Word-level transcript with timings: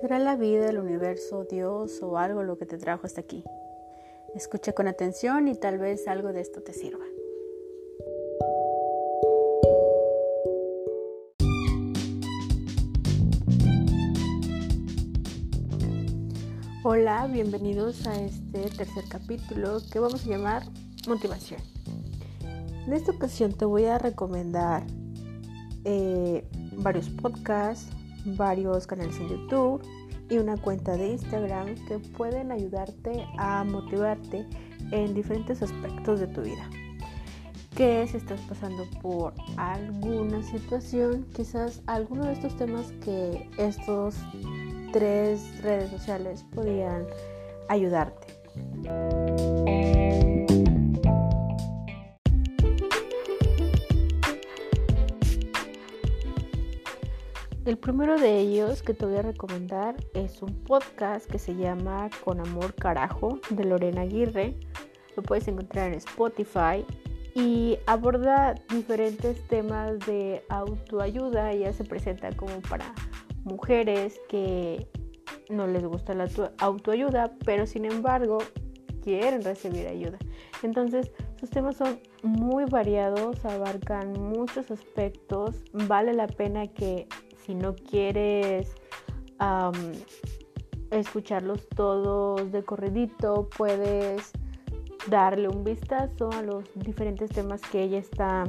¿Será 0.00 0.18
la 0.18 0.34
vida, 0.34 0.68
el 0.68 0.78
universo, 0.78 1.44
Dios 1.44 2.02
o 2.02 2.18
algo 2.18 2.42
lo 2.42 2.58
que 2.58 2.66
te 2.66 2.78
trajo 2.78 3.06
hasta 3.06 3.20
aquí? 3.20 3.44
Escucha 4.34 4.72
con 4.72 4.88
atención 4.88 5.46
y 5.46 5.54
tal 5.54 5.78
vez 5.78 6.08
algo 6.08 6.32
de 6.32 6.40
esto 6.40 6.62
te 6.62 6.72
sirva. 6.72 7.04
Hola, 16.82 17.28
bienvenidos 17.32 18.04
a 18.08 18.20
este 18.20 18.68
tercer 18.70 19.04
capítulo 19.08 19.78
que 19.92 20.00
vamos 20.00 20.26
a 20.26 20.28
llamar 20.28 20.64
Motivación. 21.06 21.60
En 22.86 22.92
esta 22.92 23.12
ocasión 23.12 23.52
te 23.52 23.64
voy 23.64 23.84
a 23.84 23.98
recomendar 23.98 24.82
eh, 25.84 26.44
varios 26.72 27.08
podcasts, 27.10 27.88
varios 28.24 28.86
canales 28.86 29.16
en 29.18 29.28
YouTube 29.28 29.82
y 30.30 30.38
una 30.38 30.56
cuenta 30.56 30.96
de 30.96 31.08
Instagram 31.08 31.74
que 31.86 31.98
pueden 31.98 32.50
ayudarte 32.50 33.26
a 33.36 33.64
motivarte 33.64 34.46
en 34.90 35.14
diferentes 35.14 35.62
aspectos 35.62 36.20
de 36.20 36.26
tu 36.28 36.42
vida. 36.42 36.68
Que 37.76 38.06
si 38.06 38.18
estás 38.18 38.40
pasando 38.42 38.84
por 39.02 39.34
alguna 39.56 40.42
situación, 40.42 41.26
quizás 41.34 41.82
alguno 41.86 42.24
de 42.24 42.32
estos 42.32 42.56
temas 42.56 42.92
que 43.04 43.50
estos 43.58 44.14
tres 44.92 45.60
redes 45.62 45.90
sociales 45.90 46.44
podrían 46.54 47.06
ayudarte. 47.68 48.28
El 57.64 57.78
primero 57.78 58.18
de 58.18 58.40
ellos 58.40 58.82
que 58.82 58.92
te 58.92 59.06
voy 59.06 59.16
a 59.16 59.22
recomendar 59.22 59.96
es 60.12 60.42
un 60.42 60.52
podcast 60.64 61.30
que 61.30 61.38
se 61.38 61.54
llama 61.56 62.10
Con 62.22 62.38
Amor 62.38 62.74
Carajo 62.74 63.38
de 63.48 63.64
Lorena 63.64 64.02
Aguirre. 64.02 64.54
Lo 65.16 65.22
puedes 65.22 65.48
encontrar 65.48 65.88
en 65.88 65.94
Spotify 65.94 66.84
y 67.34 67.78
aborda 67.86 68.54
diferentes 68.68 69.48
temas 69.48 69.98
de 70.00 70.44
autoayuda. 70.50 71.52
Ella 71.52 71.72
se 71.72 71.84
presenta 71.84 72.36
como 72.36 72.60
para 72.68 72.92
mujeres 73.44 74.20
que 74.28 74.86
no 75.48 75.66
les 75.66 75.86
gusta 75.86 76.12
la 76.12 76.28
autoayuda, 76.58 77.32
pero 77.46 77.66
sin 77.66 77.86
embargo 77.86 78.40
quieren 79.02 79.42
recibir 79.42 79.86
ayuda. 79.86 80.18
Entonces, 80.62 81.10
sus 81.40 81.48
temas 81.48 81.76
son 81.76 81.98
muy 82.22 82.66
variados, 82.66 83.42
abarcan 83.46 84.12
muchos 84.12 84.70
aspectos. 84.70 85.62
Vale 85.72 86.12
la 86.12 86.26
pena 86.26 86.66
que 86.66 87.08
si 87.44 87.54
no 87.54 87.74
quieres 87.74 88.74
escucharlos 90.90 91.68
todos 91.68 92.50
de 92.50 92.64
corredito, 92.64 93.48
puedes 93.56 94.32
darle 95.08 95.48
un 95.48 95.64
vistazo 95.64 96.30
a 96.30 96.42
los 96.42 96.64
diferentes 96.74 97.30
temas 97.30 97.60
que 97.60 97.82
ella 97.82 97.98
está 97.98 98.44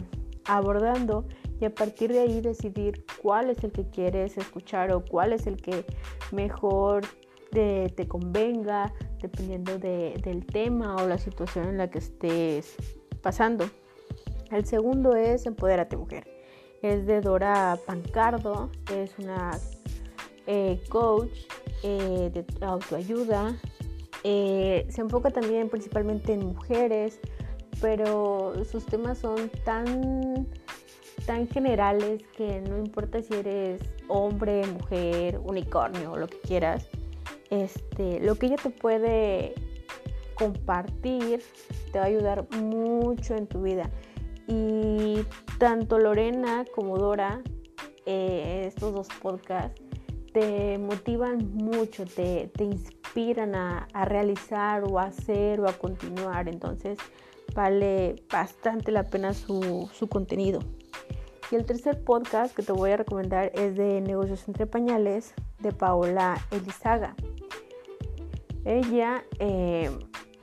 abordando 0.45 1.25
y 1.59 1.65
a 1.65 1.73
partir 1.73 2.13
de 2.13 2.19
ahí 2.19 2.41
decidir 2.41 3.03
cuál 3.21 3.49
es 3.49 3.63
el 3.63 3.71
que 3.71 3.89
quieres 3.89 4.37
escuchar 4.37 4.93
o 4.93 5.03
cuál 5.03 5.33
es 5.33 5.47
el 5.47 5.57
que 5.57 5.85
mejor 6.31 7.03
te, 7.51 8.07
convenga 8.07 8.93
dependiendo 9.21 9.77
del 9.77 10.45
tema 10.45 10.95
o 10.97 11.07
la 11.07 11.17
situación 11.17 11.67
en 11.69 11.77
la 11.77 11.89
que 11.89 11.99
estés 11.99 12.75
pasando. 13.21 13.65
El 14.51 14.65
segundo 14.65 15.15
es 15.15 15.45
Empodérate 15.45 15.97
Mujer 15.97 16.34
es 16.81 17.05
de 17.05 17.21
Dora 17.21 17.77
Pancardo, 17.85 18.69
es 18.93 19.17
una 19.17 19.51
eh, 20.47 20.81
coach 20.89 21.31
eh, 21.83 22.31
de 22.33 22.45
autoayuda. 22.65 23.55
Eh, 24.23 24.87
se 24.89 25.01
enfoca 25.01 25.29
también 25.29 25.69
principalmente 25.69 26.33
en 26.33 26.47
mujeres, 26.47 27.19
pero 27.81 28.53
sus 28.65 28.85
temas 28.85 29.19
son 29.19 29.49
tan, 29.63 30.47
tan 31.25 31.47
generales 31.47 32.23
que 32.35 32.61
no 32.61 32.77
importa 32.77 33.21
si 33.21 33.33
eres 33.35 33.81
hombre, 34.07 34.65
mujer, 34.65 35.39
unicornio 35.43 36.15
lo 36.15 36.27
que 36.27 36.39
quieras. 36.39 36.87
Este, 37.49 38.19
lo 38.19 38.35
que 38.35 38.47
ella 38.47 38.57
te 38.57 38.69
puede 38.69 39.53
compartir 40.35 41.41
te 41.91 41.99
va 41.99 42.05
a 42.05 42.07
ayudar 42.07 42.47
mucho 42.55 43.35
en 43.35 43.47
tu 43.47 43.61
vida. 43.61 43.89
Y 44.47 45.25
tanto 45.57 45.97
Lorena 45.99 46.65
como 46.73 46.97
Dora, 46.97 47.41
eh, 48.05 48.63
estos 48.67 48.93
dos 48.93 49.07
podcasts, 49.21 49.81
te 50.33 50.77
motivan 50.77 51.53
mucho, 51.53 52.05
te, 52.05 52.51
inspiran 52.59 53.55
a, 53.55 53.87
realizar 54.05 54.83
o 54.83 54.99
a 54.99 55.03
hacer 55.03 55.61
o 55.61 55.69
a 55.69 55.73
continuar. 55.73 56.49
Entonces 56.49 56.99
vale 57.55 58.15
bastante 58.31 58.91
la 58.91 59.03
pena 59.03 59.33
su, 59.33 59.89
su 59.93 60.07
contenido. 60.07 60.59
Y 61.51 61.55
el 61.55 61.65
tercer 61.65 62.03
podcast 62.03 62.55
que 62.55 62.63
te 62.63 62.71
voy 62.71 62.91
a 62.91 62.97
recomendar 62.97 63.51
es 63.55 63.75
de 63.75 64.01
Negocios 64.01 64.47
entre 64.47 64.65
Pañales 64.65 65.33
de 65.59 65.71
Paola 65.71 66.35
Elizaga. 66.51 67.15
Ella 68.65 69.23
eh, 69.37 69.91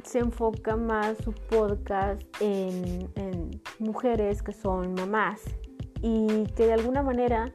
se 0.03 0.19
enfoca 0.19 0.77
más 0.77 1.19
su 1.19 1.33
podcast 1.33 2.23
en, 2.41 3.11
mujeres 3.79 4.43
que 4.43 4.53
son 4.53 4.95
mamás 4.95 5.43
y 6.03 6.45
que 6.55 6.67
de 6.67 6.73
alguna 6.75 7.03
manera 7.03 7.53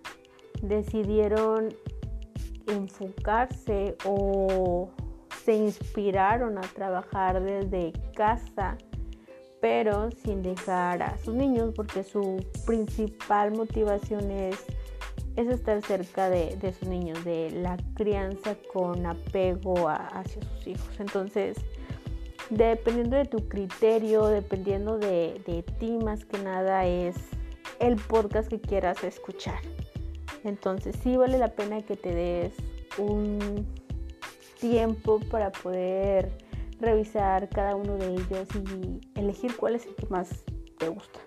decidieron 0.61 1.73
enfocarse 2.67 3.95
o 4.03 4.89
se 5.45 5.55
inspiraron 5.55 6.57
a 6.57 6.61
trabajar 6.61 7.41
desde 7.41 7.93
casa, 8.13 8.77
pero 9.61 10.11
sin 10.11 10.43
dejar 10.43 11.01
a 11.01 11.17
sus 11.19 11.33
niños 11.33 11.73
porque 11.73 12.03
su 12.03 12.43
principal 12.65 13.51
motivación 13.51 14.29
es, 14.31 14.65
es 15.37 15.47
estar 15.47 15.81
cerca 15.81 16.29
de, 16.29 16.73
sus 16.77 16.89
niños, 16.89 17.23
de 17.23 17.51
la 17.51 17.77
crianza 17.95 18.57
con 18.73 19.05
apego 19.05 19.87
hacia 19.87 20.41
sus 20.41 20.67
hijos. 20.67 20.99
Entonces, 20.99 21.57
dependiendo 22.49 23.17
de 23.17 23.25
tu 23.25 23.47
criterio, 23.47 24.27
dependiendo 24.27 24.97
de, 24.97 25.63
ti 25.79 25.97
más 25.97 26.25
que 26.25 26.37
nada 26.39 26.85
es 26.85 27.15
el 27.79 27.95
podcast 27.95 28.49
que 28.49 28.59
quieras 28.59 29.03
escuchar. 29.03 29.59
Entonces 30.43 30.95
sí 31.03 31.17
vale 31.17 31.37
la 31.37 31.49
pena 31.49 31.81
que 31.81 31.97
te 31.97 32.13
des 32.13 32.53
un 32.97 33.67
tiempo 34.59 35.19
para 35.29 35.51
poder 35.51 36.31
revisar 36.79 37.49
cada 37.49 37.75
uno 37.75 37.95
de 37.95 38.13
ellos 38.13 38.47
y 38.55 39.19
elegir 39.19 39.55
cuál 39.57 39.75
es 39.75 39.85
el 39.85 39.95
que 39.95 40.07
más 40.07 40.29
te 40.77 40.87
gusta. 40.87 41.19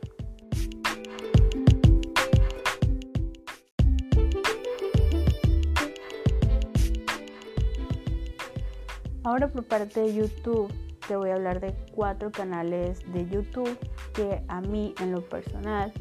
Ahora 9.22 9.48
por 9.48 9.64
parte 9.64 10.00
de 10.00 10.14
YouTube 10.14 10.72
te 11.10 11.16
voy 11.16 11.30
a 11.30 11.34
hablar 11.34 11.58
de 11.58 11.74
cuatro 11.92 12.30
canales 12.30 13.00
de 13.12 13.26
YouTube 13.26 13.76
que 14.12 14.44
a 14.46 14.60
mí 14.60 14.94
en 15.00 15.10
lo 15.10 15.28
personal 15.28 15.92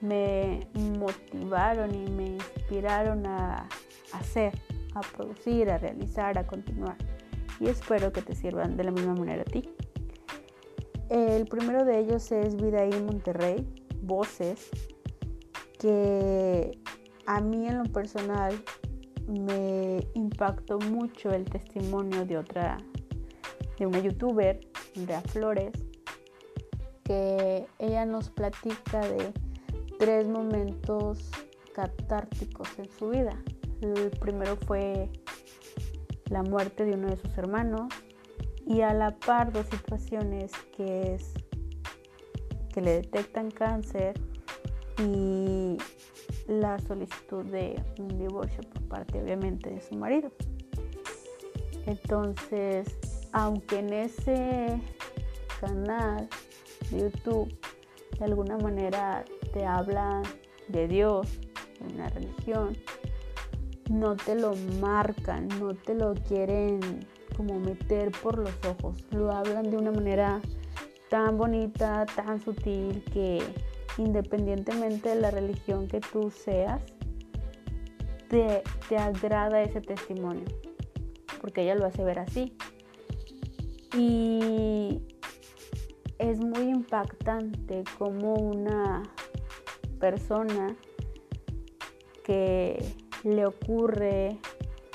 me 0.00 0.66
motivaron 0.74 1.94
y 1.94 2.10
me 2.10 2.24
inspiraron 2.30 3.24
a 3.24 3.68
hacer, 4.12 4.52
a 4.96 5.00
producir, 5.16 5.70
a 5.70 5.78
realizar, 5.78 6.36
a 6.38 6.44
continuar. 6.44 6.96
Y 7.60 7.68
espero 7.68 8.12
que 8.12 8.20
te 8.20 8.34
sirvan 8.34 8.76
de 8.76 8.82
la 8.82 8.90
misma 8.90 9.14
manera 9.14 9.42
a 9.42 9.44
ti. 9.44 9.62
El 11.08 11.46
primero 11.46 11.84
de 11.84 12.00
ellos 12.00 12.32
es 12.32 12.56
Vida 12.56 12.82
en 12.82 13.06
Monterrey, 13.06 13.64
Voces, 14.02 14.70
que 15.78 16.76
a 17.26 17.40
mí 17.40 17.68
en 17.68 17.78
lo 17.78 17.84
personal 17.84 18.60
me 19.28 20.04
impactó 20.14 20.80
mucho 20.80 21.30
el 21.30 21.44
testimonio 21.44 22.24
de 22.24 22.38
otra 22.38 22.78
de 23.78 23.86
una 23.86 24.00
youtuber, 24.00 24.60
Andrea 24.96 25.20
Flores, 25.22 25.72
que 27.04 27.66
ella 27.78 28.04
nos 28.04 28.28
platica 28.30 29.00
de 29.00 29.32
tres 29.98 30.28
momentos 30.28 31.30
catárticos 31.72 32.68
en 32.78 32.90
su 32.90 33.10
vida. 33.10 33.42
El 33.80 34.10
primero 34.10 34.56
fue 34.66 35.10
la 36.28 36.42
muerte 36.42 36.84
de 36.84 36.94
uno 36.94 37.08
de 37.08 37.16
sus 37.16 37.36
hermanos 37.38 37.92
y 38.66 38.82
a 38.82 38.92
la 38.92 39.16
par 39.16 39.52
dos 39.52 39.66
situaciones 39.66 40.52
que 40.76 41.14
es 41.14 41.32
que 42.72 42.82
le 42.82 42.90
detectan 42.90 43.50
cáncer 43.50 44.20
y 44.98 45.78
la 46.48 46.78
solicitud 46.80 47.44
de 47.44 47.80
un 47.98 48.08
divorcio 48.18 48.60
por 48.72 48.82
parte 48.88 49.22
obviamente 49.22 49.70
de 49.70 49.80
su 49.80 49.94
marido. 49.94 50.30
Entonces 51.86 52.88
aunque 53.32 53.78
en 53.78 53.92
ese 53.92 54.80
canal 55.60 56.28
de 56.90 57.00
YouTube 57.00 57.54
de 58.18 58.24
alguna 58.24 58.58
manera 58.58 59.24
te 59.52 59.64
habla 59.64 60.22
de 60.68 60.88
Dios, 60.88 61.38
de 61.80 61.94
una 61.94 62.08
religión, 62.08 62.76
no 63.90 64.16
te 64.16 64.34
lo 64.34 64.54
marcan, 64.80 65.48
no 65.60 65.74
te 65.74 65.94
lo 65.94 66.14
quieren 66.14 66.80
como 67.36 67.58
meter 67.58 68.10
por 68.22 68.38
los 68.38 68.52
ojos. 68.66 68.96
Lo 69.10 69.30
hablan 69.30 69.70
de 69.70 69.76
una 69.76 69.92
manera 69.92 70.40
tan 71.08 71.38
bonita, 71.38 72.04
tan 72.16 72.40
sutil, 72.40 73.02
que 73.12 73.40
independientemente 73.96 75.10
de 75.10 75.20
la 75.20 75.30
religión 75.30 75.88
que 75.88 76.00
tú 76.00 76.30
seas, 76.30 76.82
te, 78.28 78.62
te 78.88 78.98
agrada 78.98 79.62
ese 79.62 79.80
testimonio, 79.80 80.44
porque 81.40 81.62
ella 81.62 81.74
lo 81.76 81.86
hace 81.86 82.04
ver 82.04 82.18
así. 82.18 82.56
Y 83.98 85.02
es 86.18 86.38
muy 86.38 86.68
impactante 86.68 87.82
como 87.98 88.34
una 88.34 89.02
persona 89.98 90.76
que 92.22 92.94
le 93.24 93.44
ocurre 93.44 94.38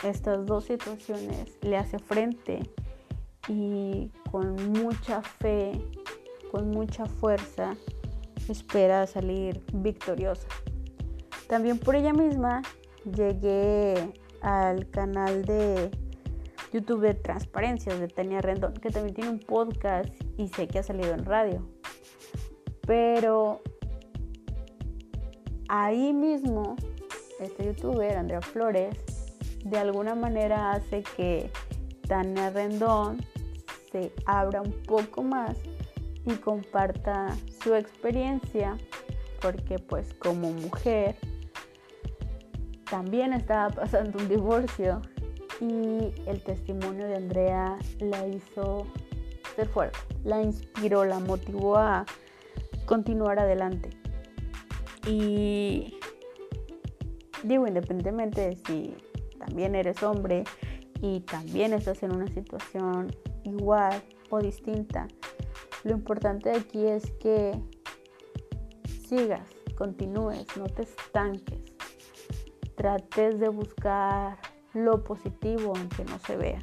estas 0.04 0.46
dos 0.46 0.64
situaciones, 0.64 1.58
le 1.64 1.76
hace 1.76 2.00
frente 2.00 2.62
y 3.50 4.10
con 4.32 4.56
mucha 4.72 5.22
fe, 5.22 5.74
con 6.50 6.70
mucha 6.70 7.06
fuerza, 7.06 7.76
espera 8.48 9.06
salir 9.06 9.62
victoriosa. 9.74 10.48
También 11.50 11.78
por 11.78 11.98
ella 11.98 12.14
misma 12.14 12.62
llegué 13.04 14.14
al 14.40 14.90
canal 14.92 15.44
de 15.44 15.92
YouTube 16.74 17.14
Transparencias 17.22 18.00
de 18.00 18.08
Tania 18.08 18.42
Rendón, 18.42 18.74
que 18.74 18.90
también 18.90 19.16
tiene 19.16 19.30
un 19.30 19.40
podcast 19.40 20.10
y 20.38 20.48
sé 20.48 20.68
que 20.68 20.80
ha 20.80 20.84
salido 20.84 21.14
en 21.14 21.24
radio. 21.24 21.66
Pero 22.88 23.62
ahí 25.70 26.12
mismo, 26.14 26.76
este 27.40 27.66
youtuber, 27.66 28.18
Andrea 28.18 28.42
Flores, 28.42 28.96
de 29.64 29.78
alguna 29.78 30.16
manera 30.16 30.72
hace 30.72 31.04
que 31.16 31.52
Tania 32.08 32.50
Rendón 32.50 33.24
se 33.92 34.12
abra 34.26 34.62
un 34.62 34.74
poco 34.88 35.22
más 35.22 35.56
y 36.26 36.34
comparta 36.34 37.36
su 37.64 37.76
experiencia, 37.76 38.78
porque 39.42 39.78
pues 39.78 40.14
como 40.16 40.52
mujer 40.52 41.16
también 42.90 43.34
estaba 43.34 43.70
pasando 43.70 44.20
un 44.20 44.28
divorcio 44.28 45.02
y 45.64 46.14
el 46.26 46.44
testimonio 46.44 47.08
de 47.08 47.16
Andrea 47.16 47.78
la 48.00 48.28
hizo 48.28 48.86
ser 49.56 49.68
fuerte, 49.70 49.98
la 50.26 50.42
inspiró, 50.42 51.06
la 51.06 51.20
motivó 51.20 51.78
a 51.78 52.06
continuar 52.86 53.40
adelante. 53.40 53.90
Y 55.08 55.98
digo, 57.44 57.66
independientemente 57.66 58.42
de 58.42 58.56
si 58.58 58.96
también 59.40 59.76
eres 59.76 60.04
hombre 60.04 60.44
y 61.02 61.22
también 61.22 61.74
estás 61.74 62.04
en 62.04 62.14
una 62.14 62.28
situación 62.28 63.16
igual 63.44 64.02
o 64.30 64.40
distinta, 64.40 65.08
lo 65.84 65.92
importante 65.92 66.52
aquí 66.52 66.86
es 66.86 67.10
que 67.22 67.58
sigas, 69.08 69.50
continúes, 69.78 70.46
no 70.58 70.66
te 70.66 70.84
estanques, 70.84 71.60
trates 72.76 73.40
de 73.40 73.50
buscar 73.50 74.38
lo 74.74 75.04
positivo 75.04 75.74
aunque 75.76 76.04
no 76.06 76.20
se 76.20 76.38
vea. 76.38 76.60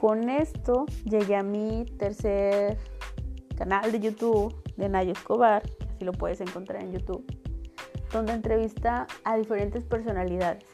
Con 0.00 0.28
esto 0.28 0.86
llegué 1.04 1.36
a 1.36 1.42
mi 1.42 1.86
tercer 1.98 2.78
canal 3.56 3.90
de 3.90 4.00
YouTube 4.00 4.54
de 4.76 4.88
Nayo 4.88 5.12
Escobar, 5.12 5.62
así 5.88 6.04
lo 6.04 6.12
puedes 6.12 6.40
encontrar 6.40 6.82
en 6.82 6.92
YouTube, 6.92 7.24
donde 8.12 8.32
entrevista 8.32 9.06
a 9.24 9.36
diferentes 9.36 9.82
personalidades. 9.84 10.64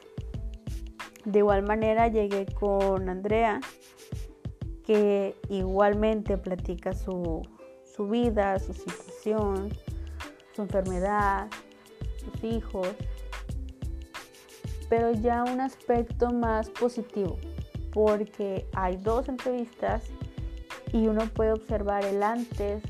De 1.25 1.39
igual 1.39 1.63
manera 1.63 2.07
llegué 2.07 2.47
con 2.47 3.07
Andrea, 3.07 3.59
que 4.85 5.35
igualmente 5.49 6.37
platica 6.37 6.93
su, 6.93 7.41
su 7.83 8.07
vida, 8.07 8.57
su 8.59 8.73
situación, 8.73 9.69
su 10.55 10.63
enfermedad, 10.63 11.47
sus 12.17 12.43
hijos, 12.43 12.87
pero 14.91 15.13
ya 15.13 15.45
un 15.45 15.61
aspecto 15.61 16.31
más 16.31 16.69
positivo, 16.69 17.37
porque 17.93 18.67
hay 18.73 18.97
dos 18.97 19.29
entrevistas 19.29 20.03
y 20.91 21.07
uno 21.07 21.21
puede 21.33 21.53
observar 21.53 22.03
el 22.03 22.21
antes, 22.21 22.83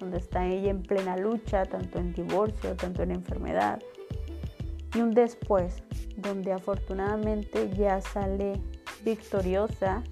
donde 0.00 0.18
está 0.18 0.46
ella 0.46 0.68
en 0.70 0.82
plena 0.82 1.16
lucha, 1.16 1.64
tanto 1.64 1.98
en 1.98 2.12
divorcio, 2.12 2.76
tanto 2.76 3.02
en 3.02 3.12
enfermedad, 3.12 3.80
y 4.94 5.00
un 5.00 5.12
después, 5.12 5.82
donde 6.18 6.52
afortunadamente 6.52 7.70
ya 7.70 8.02
sale 8.02 8.60
victoriosa 9.02 10.02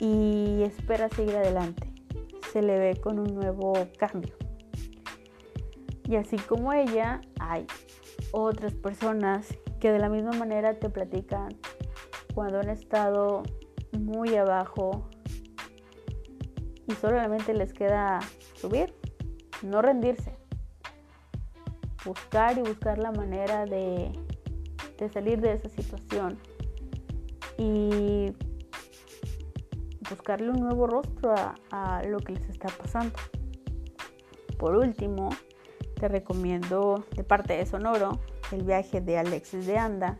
y 0.00 0.64
espera 0.64 1.08
seguir 1.10 1.36
adelante. 1.36 1.92
Se 2.52 2.60
le 2.60 2.76
ve 2.76 3.00
con 3.00 3.20
un 3.20 3.32
nuevo 3.36 3.72
cambio. 3.98 4.34
Y 6.14 6.16
así 6.16 6.36
como 6.36 6.72
ella, 6.72 7.22
hay 7.40 7.66
otras 8.30 8.72
personas 8.72 9.48
que 9.80 9.90
de 9.90 9.98
la 9.98 10.08
misma 10.08 10.30
manera 10.30 10.78
te 10.78 10.88
platican 10.88 11.48
cuando 12.36 12.60
han 12.60 12.70
estado 12.70 13.42
muy 13.98 14.36
abajo 14.36 15.08
y 16.86 16.92
solamente 16.92 17.52
les 17.52 17.72
queda 17.72 18.20
subir, 18.54 18.94
no 19.62 19.82
rendirse, 19.82 20.36
buscar 22.04 22.58
y 22.58 22.60
buscar 22.60 22.98
la 22.98 23.10
manera 23.10 23.64
de, 23.64 24.12
de 24.96 25.08
salir 25.08 25.40
de 25.40 25.54
esa 25.54 25.68
situación 25.68 26.38
y 27.58 28.32
buscarle 30.08 30.50
un 30.50 30.60
nuevo 30.60 30.86
rostro 30.86 31.34
a, 31.72 32.02
lo 32.04 32.18
que 32.18 32.34
les 32.34 32.48
está 32.48 32.68
pasando. 32.68 33.18
Por 34.60 34.76
último, 34.76 35.30
te 35.94 36.08
recomiendo 36.08 37.04
de 37.16 37.24
parte 37.24 37.54
de 37.56 37.66
Sonoro 37.66 38.20
el 38.52 38.62
viaje 38.62 39.00
de 39.00 39.18
Alexis 39.18 39.66
de 39.66 39.78
Anda, 39.78 40.18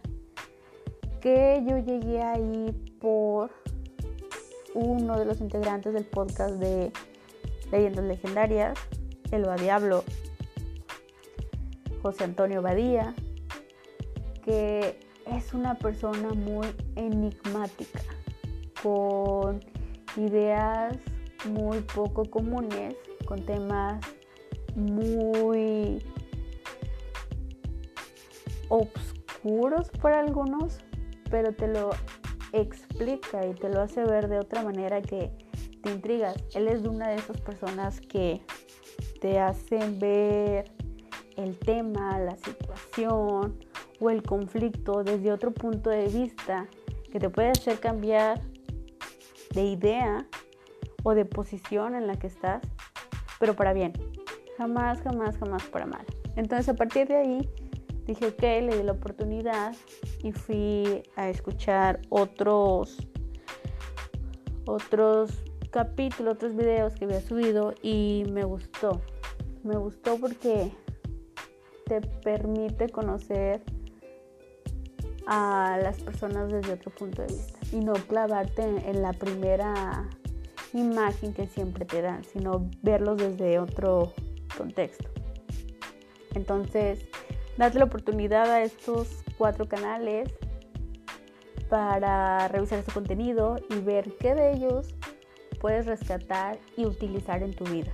que 1.21 1.62
yo 1.67 1.79
llegué 1.79 2.23
ahí 2.23 2.73
por 3.00 3.50
uno 4.75 5.19
de 5.19 5.25
los 5.25 5.41
integrantes 5.41 5.94
del 5.94 6.05
podcast 6.05 6.55
de 6.56 6.93
Leyendas 7.71 8.05
Legendarias, 8.05 8.79
El 9.31 9.47
Diablo, 9.56 10.05
José 12.03 12.25
Antonio 12.25 12.60
Badía, 12.60 13.15
que 14.44 14.99
es 15.27 15.55
una 15.55 15.77
persona 15.77 16.34
muy 16.34 16.67
enigmática, 16.96 18.01
con 18.82 19.60
ideas 20.17 20.96
muy 21.49 21.81
poco 21.81 22.25
comunes, 22.25 22.94
con 23.27 23.44
temas 23.44 24.01
muy 24.75 26.03
oscuros 28.69 29.91
para 30.01 30.21
algunos, 30.21 30.79
pero 31.31 31.53
te 31.53 31.69
lo 31.69 31.91
explica 32.53 33.47
y 33.47 33.55
te 33.55 33.69
lo 33.69 33.83
hace 33.83 34.05
ver 34.05 34.29
de 34.29 34.39
otra 34.39 34.63
manera 34.63 35.03
que 35.03 35.31
te 35.83 35.91
intrigas. 35.91 36.37
Él 36.55 36.69
es 36.69 36.83
una 36.83 37.09
de 37.09 37.17
esas 37.17 37.41
personas 37.41 38.01
que 38.01 38.43
te 39.21 39.39
hacen 39.39 39.99
ver 39.99 40.71
el 41.37 41.59
tema, 41.59 42.19
la 42.19 42.37
situación 42.37 43.59
o 44.01 44.11
el 44.11 44.23
conflicto 44.23 45.03
desde 45.03 45.33
otro 45.33 45.53
punto 45.53 45.91
de 45.91 46.07
vista 46.07 46.69
que 47.11 47.19
te 47.19 47.29
puede 47.29 47.51
hacer 47.51 47.81
cambiar 47.81 48.41
de 49.55 49.65
idea 49.65 50.27
o 51.03 51.15
de 51.15 51.25
posición 51.25 51.95
en 51.95 52.07
la 52.07 52.17
que 52.17 52.27
estás, 52.27 52.63
pero 53.39 53.55
para 53.55 53.73
bien. 53.73 53.93
Jamás, 54.58 55.01
jamás, 55.03 55.37
jamás 55.39 55.63
para 55.65 55.87
mal. 55.87 56.05
Entonces 56.37 56.69
a 56.69 56.75
partir 56.75 57.08
de 57.08 57.17
ahí 57.17 57.49
dije, 58.06 58.27
ok, 58.27 58.43
le 58.43 58.77
di 58.77 58.82
la 58.82 58.93
oportunidad 58.93 59.75
y 60.23 60.32
fui 60.32 61.03
a 61.17 61.29
escuchar 61.29 62.01
otros, 62.08 62.99
otros 64.67 65.31
capítulos, 65.70 66.34
otros 66.34 66.55
videos 66.55 66.94
que 66.94 67.05
había 67.05 67.20
subido 67.20 67.75
y 67.82 68.25
me 68.31 68.44
gustó. 68.44 69.01
Me 69.63 69.77
gustó 69.77 70.19
porque 70.19 70.73
te 71.87 72.01
permite 72.01 72.89
conocer 72.89 73.63
a 75.27 75.79
las 75.82 76.01
personas 76.03 76.53
desde 76.53 76.75
otro 76.75 76.91
punto 76.91 77.23
de 77.23 77.29
vista 77.29 77.58
y 77.73 77.77
no 77.77 77.94
clavarte 77.94 78.63
en, 78.63 79.03
la 79.03 79.13
primera 79.13 80.08
imagen 80.73 81.32
que 81.32 81.46
siempre 81.46 81.84
te 81.84 82.03
dan, 82.03 82.25
sino 82.25 82.69
verlos 82.82 83.17
desde 83.17 83.58
otro 83.58 84.13
contexto. 84.55 85.08
Entonces, 86.34 87.06
date 87.56 87.79
la 87.79 87.84
oportunidad 87.84 88.51
a 88.51 88.63
estos 88.63 89.23
cuatro 89.39 89.69
canales 89.69 90.32
para 91.69 92.49
revisar 92.49 92.82
su 92.82 92.93
contenido 92.93 93.56
y 93.70 93.81
ver 93.81 94.13
qué 94.19 94.34
de 94.34 94.53
ellos 94.53 94.94
puedes 95.61 95.87
rescatar 95.87 96.58
y 96.77 96.84
utilizar 96.84 97.43
en 97.43 97.55
tu 97.55 97.65
vida. 97.65 97.93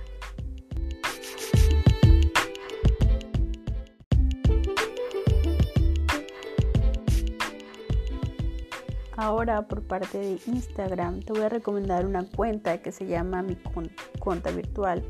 Ahora 9.15 9.67
por 9.67 9.83
parte 9.83 10.17
de 10.17 10.39
Instagram 10.47 11.19
te 11.19 11.31
voy 11.31 11.43
a 11.43 11.49
recomendar 11.49 12.07
una 12.07 12.25
cuenta 12.25 12.81
que 12.81 12.91
se 12.91 13.05
llama 13.05 13.43
mi 13.43 13.55
cuenta 14.19 14.49
virtual 14.49 15.03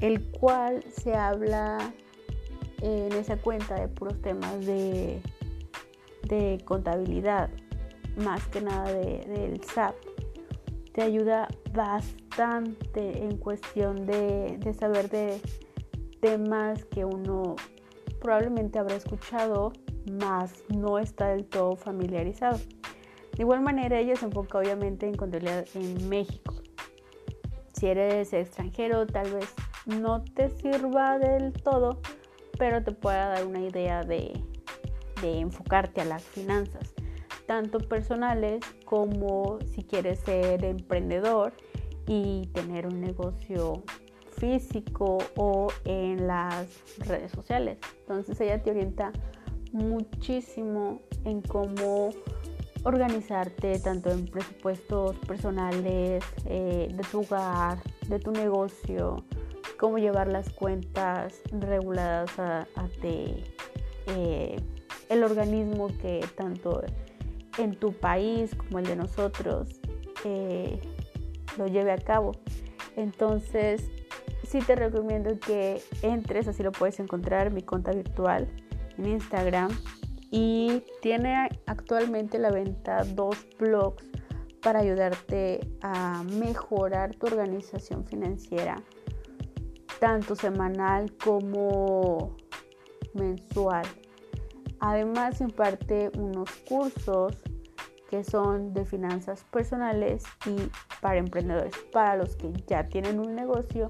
el 0.00 0.22
cual 0.30 0.82
se 0.90 1.14
habla 1.14 1.92
en 2.80 3.12
esa 3.12 3.36
cuenta 3.36 3.74
de 3.74 3.88
puros 3.88 4.20
temas 4.22 4.64
de, 4.64 5.20
de 6.22 6.62
contabilidad, 6.64 7.50
más 8.16 8.46
que 8.48 8.60
nada 8.60 8.92
del 8.92 9.62
SAP. 9.64 9.94
Te 10.92 11.02
ayuda 11.02 11.48
bastante 11.72 13.24
en 13.24 13.36
cuestión 13.36 14.06
de, 14.06 14.58
de 14.58 14.74
saber 14.74 15.08
de 15.10 15.40
temas 16.20 16.84
que 16.86 17.04
uno 17.04 17.56
probablemente 18.20 18.78
habrá 18.78 18.96
escuchado, 18.96 19.72
más 20.20 20.64
no 20.68 20.98
está 20.98 21.28
del 21.28 21.44
todo 21.44 21.76
familiarizado. 21.76 22.58
De 23.36 23.42
igual 23.42 23.60
manera, 23.60 24.00
ella 24.00 24.16
se 24.16 24.24
enfoca 24.24 24.58
obviamente 24.58 25.06
en 25.06 25.14
contabilidad 25.14 25.64
en 25.74 26.08
México. 26.08 26.54
Si 27.72 27.86
eres 27.86 28.32
extranjero, 28.32 29.06
tal 29.06 29.32
vez 29.32 29.54
no 29.88 30.22
te 30.22 30.50
sirva 30.50 31.18
del 31.18 31.52
todo, 31.52 32.00
pero 32.58 32.84
te 32.84 32.92
pueda 32.92 33.28
dar 33.28 33.46
una 33.46 33.60
idea 33.60 34.02
de, 34.02 34.40
enfocarte 35.22 36.00
a 36.00 36.04
las 36.04 36.22
finanzas, 36.22 36.94
tanto 37.46 37.80
personales 37.80 38.60
como 38.84 39.58
si 39.74 39.82
quieres 39.82 40.20
ser 40.20 40.64
emprendedor 40.64 41.52
y 42.06 42.46
tener 42.52 42.86
un 42.86 43.00
negocio 43.00 43.82
físico 44.36 45.18
o 45.36 45.68
en 45.84 46.28
las 46.28 46.68
redes 46.98 47.32
sociales. 47.32 47.78
Entonces 48.00 48.40
ella 48.40 48.62
te 48.62 48.70
orienta 48.70 49.10
muchísimo 49.72 51.00
en 51.24 51.42
cómo 51.42 52.10
organizarte 52.84 53.80
tanto 53.80 54.10
en 54.10 54.26
presupuestos 54.26 55.16
personales, 55.26 56.22
eh, 56.46 56.88
de 56.94 57.02
tu 57.10 57.20
hogar, 57.22 57.82
de 58.08 58.20
tu 58.20 58.30
negocio, 58.30 59.24
cómo 59.76 59.98
llevar 59.98 60.28
las 60.28 60.50
cuentas 60.50 61.40
reguladas 61.50 62.38
a, 62.38 62.66
eh, 63.02 64.56
el 65.08 65.24
organismo 65.24 65.88
que 66.00 66.24
tanto 66.36 66.82
en 67.58 67.74
tu 67.76 67.92
país 67.92 68.54
como 68.54 68.78
el 68.78 68.86
de 68.86 68.96
nosotros 68.96 69.80
eh, 70.24 70.80
lo 71.56 71.66
lleve 71.66 71.92
a 71.92 71.98
cabo. 71.98 72.32
Entonces, 72.96 73.90
sí 74.46 74.60
te 74.60 74.74
recomiendo 74.74 75.38
que 75.38 75.82
entres, 76.02 76.48
así 76.48 76.62
lo 76.62 76.72
puedes 76.72 76.98
encontrar, 77.00 77.52
mi 77.52 77.62
cuenta 77.62 77.92
virtual 77.92 78.48
en 78.96 79.06
Instagram. 79.06 79.70
Y 80.30 80.82
tiene 81.00 81.48
actualmente 81.66 82.38
la 82.38 82.50
venta 82.50 83.02
dos 83.04 83.46
blogs 83.58 84.04
para 84.62 84.80
ayudarte 84.80 85.60
a 85.80 86.22
mejorar 86.24 87.14
tu 87.14 87.26
organización 87.26 88.04
financiera 88.04 88.82
tanto 90.00 90.34
semanal 90.34 91.12
como 91.22 92.36
mensual. 93.14 93.86
Además 94.80 95.40
imparte 95.40 96.10
unos 96.16 96.50
cursos 96.68 97.36
que 98.08 98.24
son 98.24 98.72
de 98.72 98.84
finanzas 98.84 99.44
personales 99.50 100.24
y 100.46 100.70
para 101.00 101.18
emprendedores, 101.18 101.74
para 101.92 102.16
los 102.16 102.36
que 102.36 102.52
ya 102.66 102.88
tienen 102.88 103.18
un 103.18 103.34
negocio 103.34 103.88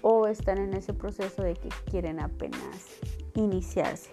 o 0.00 0.26
están 0.26 0.58
en 0.58 0.74
ese 0.74 0.92
proceso 0.92 1.42
de 1.42 1.54
que 1.54 1.68
quieren 1.90 2.20
apenas 2.20 3.00
iniciarse. 3.34 4.10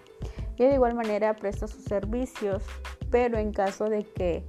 Y 0.56 0.64
de 0.64 0.74
igual 0.74 0.94
manera 0.94 1.34
presta 1.34 1.66
sus 1.66 1.84
servicios, 1.84 2.62
pero 3.10 3.38
en 3.38 3.52
caso 3.52 3.86
de 3.86 4.04
que 4.04 4.44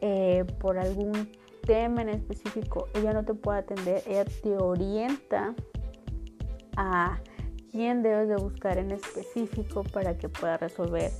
eh, 0.00 0.44
por 0.58 0.78
algún 0.78 1.30
tema 1.64 2.02
en 2.02 2.08
específico 2.08 2.88
ella 2.94 3.12
no 3.12 3.24
te 3.24 3.34
pueda 3.34 3.58
atender, 3.58 4.02
ella 4.06 4.24
te 4.24 4.56
orienta 4.56 5.54
a 6.76 7.18
quién 7.70 8.02
debes 8.02 8.28
de 8.28 8.36
buscar 8.36 8.78
en 8.78 8.92
específico 8.92 9.82
para 9.84 10.16
que 10.16 10.28
pueda 10.28 10.56
resolver 10.56 11.10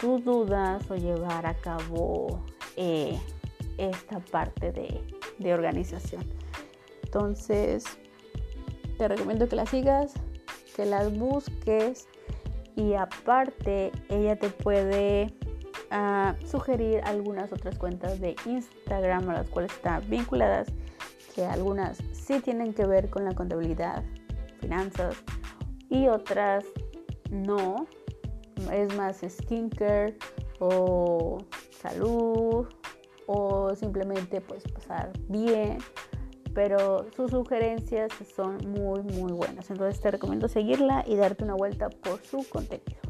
tus 0.00 0.24
dudas 0.24 0.88
o 0.90 0.96
llevar 0.96 1.46
a 1.46 1.54
cabo 1.54 2.44
eh, 2.76 3.18
esta 3.78 4.20
parte 4.20 4.72
de, 4.72 5.02
de 5.38 5.54
organización. 5.54 6.24
Entonces, 7.02 7.84
te 8.98 9.08
recomiendo 9.08 9.48
que 9.48 9.56
la 9.56 9.66
sigas, 9.66 10.14
que 10.74 10.84
las 10.84 11.16
busques 11.16 12.08
y 12.76 12.94
aparte 12.94 13.90
ella 14.08 14.36
te 14.36 14.50
puede 14.50 15.34
uh, 15.90 16.46
sugerir 16.46 17.00
algunas 17.04 17.52
otras 17.52 17.78
cuentas 17.78 18.20
de 18.20 18.36
Instagram 18.44 19.30
a 19.30 19.34
las 19.34 19.48
cuales 19.48 19.72
están 19.72 20.08
vinculadas, 20.08 20.68
que 21.34 21.44
algunas 21.44 21.98
sí 22.12 22.40
tienen 22.40 22.74
que 22.74 22.86
ver 22.86 23.08
con 23.08 23.24
la 23.24 23.34
contabilidad 23.34 24.04
y 25.90 26.08
otras 26.08 26.64
no. 27.30 27.86
Es 28.72 28.94
más 28.96 29.20
skincare 29.28 30.16
o 30.60 31.38
salud 31.70 32.66
o 33.26 33.74
simplemente 33.74 34.40
pues 34.40 34.64
pasar 34.64 35.12
bien. 35.28 35.78
Pero 36.54 37.06
sus 37.14 37.30
sugerencias 37.32 38.10
son 38.34 38.56
muy 38.68 39.02
muy 39.02 39.32
buenas. 39.32 39.70
Entonces 39.70 40.00
te 40.00 40.10
recomiendo 40.10 40.48
seguirla 40.48 41.04
y 41.06 41.16
darte 41.16 41.44
una 41.44 41.54
vuelta 41.54 41.90
por 41.90 42.22
su 42.22 42.48
contenido. 42.48 43.05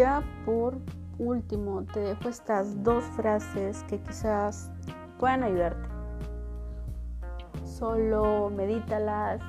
Ya 0.00 0.22
por 0.46 0.78
último, 1.18 1.84
te 1.84 2.00
dejo 2.00 2.30
estas 2.30 2.82
dos 2.82 3.04
frases 3.16 3.82
que 3.82 4.00
quizás 4.00 4.72
puedan 5.18 5.42
ayudarte. 5.42 5.90
Solo 7.66 8.48
medítalas, 8.48 9.42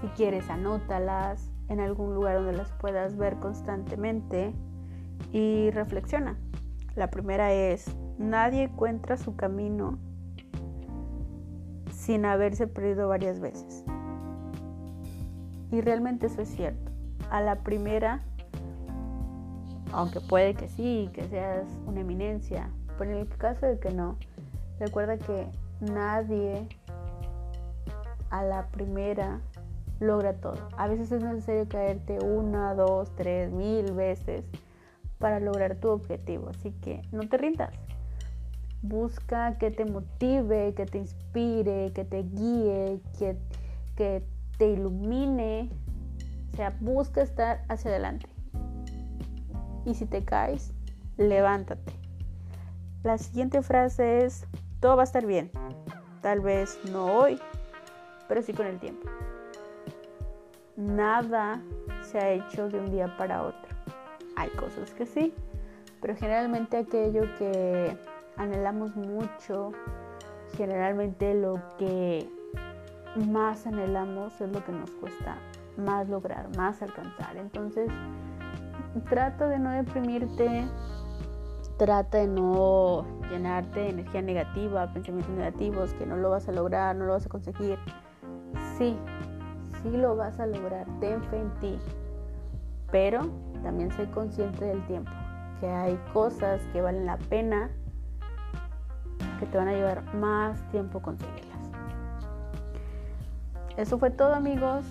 si 0.00 0.06
quieres 0.10 0.48
anótalas 0.50 1.50
en 1.66 1.80
algún 1.80 2.14
lugar 2.14 2.36
donde 2.36 2.52
las 2.52 2.70
puedas 2.74 3.16
ver 3.16 3.40
constantemente 3.40 4.54
y 5.32 5.72
reflexiona. 5.72 6.38
La 6.94 7.10
primera 7.10 7.52
es, 7.52 7.92
nadie 8.18 8.62
encuentra 8.62 9.16
su 9.16 9.34
camino 9.34 9.98
sin 11.90 12.24
haberse 12.24 12.68
perdido 12.68 13.08
varias 13.08 13.40
veces. 13.40 13.84
Y 15.72 15.80
realmente 15.80 16.26
eso 16.26 16.42
es 16.42 16.50
cierto. 16.50 16.92
A 17.30 17.40
la 17.40 17.64
primera 17.64 18.22
aunque 19.92 20.20
puede 20.20 20.54
que 20.54 20.68
sí, 20.68 21.10
que 21.12 21.26
seas 21.28 21.66
una 21.86 22.00
eminencia, 22.00 22.70
pero 22.98 23.12
en 23.12 23.18
el 23.18 23.28
caso 23.28 23.66
de 23.66 23.78
que 23.78 23.90
no, 23.90 24.16
recuerda 24.78 25.16
que 25.18 25.46
nadie 25.80 26.68
a 28.30 28.42
la 28.42 28.66
primera 28.68 29.40
logra 30.00 30.34
todo. 30.34 30.68
A 30.76 30.88
veces 30.88 31.12
es 31.12 31.22
necesario 31.22 31.68
caerte 31.68 32.18
una, 32.20 32.74
dos, 32.74 33.14
tres, 33.16 33.50
mil 33.50 33.92
veces 33.92 34.44
para 35.18 35.40
lograr 35.40 35.76
tu 35.76 35.88
objetivo. 35.88 36.48
Así 36.50 36.72
que 36.82 37.02
no 37.12 37.28
te 37.28 37.38
rindas. 37.38 37.74
Busca 38.82 39.56
que 39.58 39.70
te 39.70 39.84
motive, 39.84 40.74
que 40.74 40.84
te 40.84 40.98
inspire, 40.98 41.92
que 41.92 42.04
te 42.04 42.22
guíe, 42.22 43.00
que, 43.18 43.38
que 43.96 44.22
te 44.58 44.68
ilumine. 44.68 45.70
O 46.52 46.56
sea, 46.56 46.76
busca 46.80 47.22
estar 47.22 47.64
hacia 47.68 47.90
adelante 47.90 48.35
y 49.86 49.94
si 49.94 50.04
te 50.04 50.24
caes, 50.24 50.72
levántate. 51.16 51.92
La 53.04 53.18
siguiente 53.18 53.62
frase 53.62 54.26
es, 54.26 54.46
todo 54.80 54.96
va 54.96 55.02
a 55.02 55.04
estar 55.04 55.24
bien. 55.24 55.50
Tal 56.20 56.40
vez 56.40 56.78
no 56.90 57.06
hoy, 57.06 57.40
pero 58.28 58.42
sí 58.42 58.52
con 58.52 58.66
el 58.66 58.80
tiempo. 58.80 59.08
Nada 60.76 61.62
se 62.02 62.18
ha 62.18 62.30
hecho 62.32 62.68
de 62.68 62.80
un 62.80 62.90
día 62.90 63.16
para 63.16 63.44
otro. 63.44 63.76
Hay 64.34 64.50
cosas 64.50 64.92
que 64.92 65.06
sí, 65.06 65.32
pero 66.02 66.16
generalmente 66.16 66.76
aquello 66.76 67.22
que 67.38 67.96
anhelamos 68.36 68.96
mucho, 68.96 69.70
generalmente 70.56 71.32
lo 71.32 71.62
que 71.78 72.28
más 73.14 73.66
anhelamos 73.66 74.38
es 74.40 74.50
lo 74.50 74.64
que 74.64 74.72
nos 74.72 74.90
cuesta 74.90 75.36
más 75.76 76.08
lograr, 76.08 76.54
más 76.56 76.82
alcanzar. 76.82 77.36
Entonces, 77.36 77.88
trata 79.02 79.48
de 79.48 79.58
no 79.58 79.70
deprimirte, 79.70 80.66
trata 81.76 82.18
de 82.18 82.26
no 82.26 83.04
llenarte 83.30 83.80
de 83.80 83.88
energía 83.90 84.22
negativa, 84.22 84.92
pensamientos 84.92 85.34
negativos, 85.34 85.92
que 85.94 86.06
no 86.06 86.16
lo 86.16 86.30
vas 86.30 86.48
a 86.48 86.52
lograr, 86.52 86.96
no 86.96 87.04
lo 87.04 87.12
vas 87.12 87.26
a 87.26 87.28
conseguir. 87.28 87.78
Sí, 88.78 88.96
sí 89.82 89.90
lo 89.90 90.16
vas 90.16 90.40
a 90.40 90.46
lograr, 90.46 90.86
ten 91.00 91.22
fe 91.24 91.40
en 91.40 91.50
ti. 91.60 91.78
Pero 92.90 93.28
también 93.62 93.90
sé 93.92 94.08
consciente 94.10 94.64
del 94.64 94.84
tiempo, 94.86 95.10
que 95.60 95.68
hay 95.68 95.98
cosas 96.12 96.60
que 96.72 96.80
valen 96.80 97.06
la 97.06 97.18
pena, 97.18 97.70
que 99.40 99.46
te 99.46 99.58
van 99.58 99.68
a 99.68 99.72
llevar 99.72 100.02
más 100.14 100.62
tiempo 100.70 101.02
conseguirlas. 101.02 101.44
eso 103.76 103.98
fue 103.98 104.10
todo 104.10 104.34
amigos. 104.34 104.84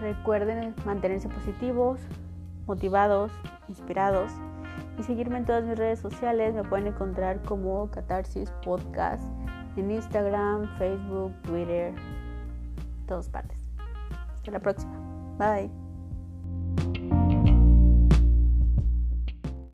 Recuerden 0.00 0.74
mantenerse 0.86 1.28
positivos, 1.28 2.00
motivados, 2.66 3.32
inspirados 3.68 4.30
y 4.98 5.02
seguirme 5.02 5.38
en 5.38 5.46
todas 5.46 5.64
mis 5.64 5.78
redes 5.78 5.98
sociales. 5.98 6.54
Me 6.54 6.64
pueden 6.64 6.88
encontrar 6.88 7.40
como 7.42 7.90
Catarsis 7.90 8.50
Podcast 8.64 9.24
en 9.76 9.90
Instagram, 9.90 10.68
Facebook, 10.78 11.32
Twitter, 11.42 11.94
todas 13.06 13.28
partes. 13.28 13.58
Hasta 14.34 14.50
la 14.50 14.60
próxima. 14.60 14.96
Bye. 15.38 15.89